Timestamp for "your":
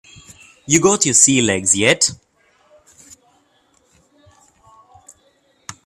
1.05-1.13